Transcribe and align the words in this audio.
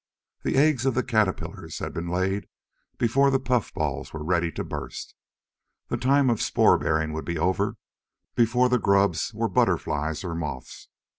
The 0.41 0.55
eggs 0.55 0.87
of 0.87 0.95
the 0.95 1.03
caterpillars 1.03 1.77
had 1.77 1.93
been 1.93 2.07
laid 2.09 2.47
before 2.97 3.29
the 3.29 3.39
puffballs 3.39 4.11
were 4.13 4.23
ready 4.23 4.51
to 4.53 4.63
burst. 4.63 5.13
The 5.89 5.97
time 5.97 6.31
of 6.31 6.41
spore 6.41 6.79
bearing 6.79 7.13
would 7.13 7.23
be 7.23 7.37
over 7.37 7.77
before 8.33 8.67
the 8.67 8.79
grubs 8.79 9.31
were 9.31 9.47
butterflies 9.47 10.23
or 10.23 10.33
moths. 10.33 10.89